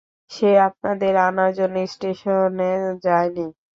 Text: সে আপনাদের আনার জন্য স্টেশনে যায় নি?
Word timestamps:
সে 0.31 0.49
আপনাদের 0.67 1.13
আনার 1.27 1.51
জন্য 1.59 1.75
স্টেশনে 1.93 2.71
যায় 3.03 3.29
নি? 3.35 3.45